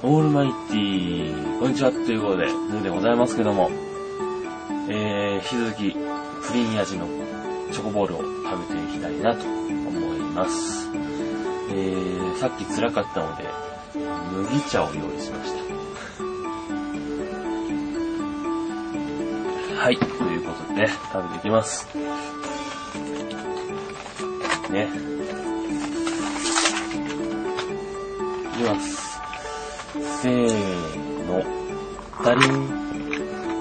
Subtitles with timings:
[0.00, 3.68] オールマイティー、こんにちは、ということで、ヌーでございますけども、
[4.88, 5.90] えー、引き続き、
[6.46, 7.08] プリン味の
[7.72, 8.28] チョコボールを食
[8.68, 10.88] べていきたいなと思います。
[11.70, 13.48] えー、さっき辛かったので、
[14.30, 15.58] 麦茶を用意しました。
[19.82, 21.88] はい、ということで、食べていきます。
[24.70, 24.88] ね。
[28.54, 29.07] いきます。
[29.92, 31.42] せーの、
[32.22, 32.68] ダリン。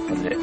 [0.09, 0.36] なんで、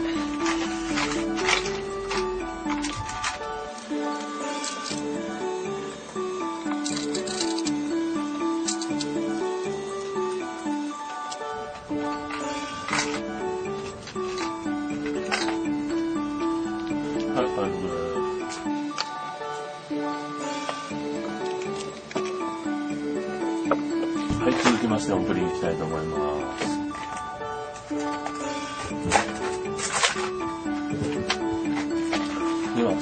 [24.95, 26.17] まして、オープニングいきたいと思いま
[26.59, 26.79] す。
[32.77, 32.95] では。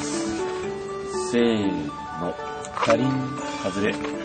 [1.30, 1.86] せー
[2.20, 2.34] の、
[2.74, 3.10] かりん、
[3.62, 4.21] 外れ。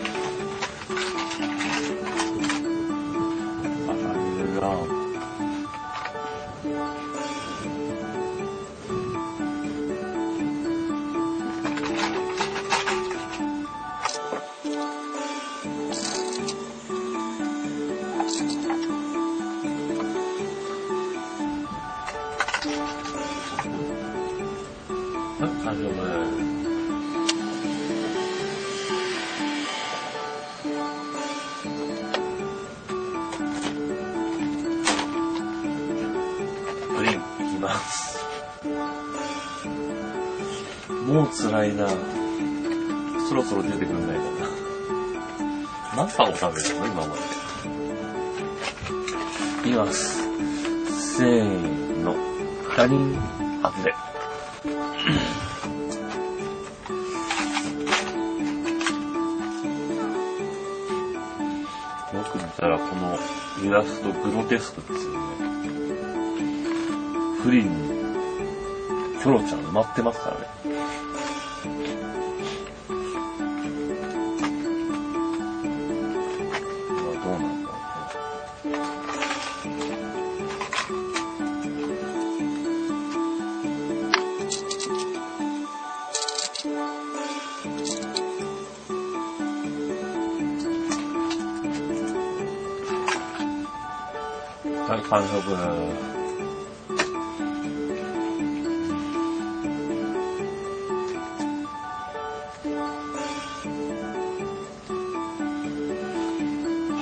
[25.40, 25.92] はい、大丈夫。
[36.96, 38.18] プリン、いきます。
[41.06, 41.88] もう辛いな。
[43.28, 46.04] そろそろ出てくんないかな。
[46.04, 47.20] 何パンを食べるの今まで。
[49.68, 50.18] いきます。
[51.16, 52.16] せーの。
[52.74, 53.14] カリン、
[53.62, 53.94] 外れ。
[62.14, 63.18] よく見たらこの
[63.62, 65.18] イラストグロテスクですよね。
[67.42, 67.88] プリンに
[69.18, 70.40] キョロちゃん埋まってますから
[70.72, 70.77] ね。
[94.86, 95.42] はい、完食。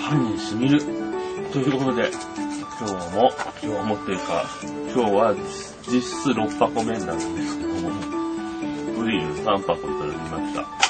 [0.01, 0.81] 歯に染みる。
[1.53, 2.11] ということで、
[2.79, 3.31] 今日も、
[3.63, 4.45] 今日もっていうか、
[4.95, 5.35] 今日は
[5.89, 7.91] 実質6箱目なんですけども、
[8.95, 10.86] プリン3箱いただきました。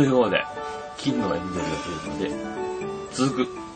[0.00, 0.42] ということで、
[0.96, 1.70] 金のエンゼルが
[2.18, 3.69] 出るので、続く。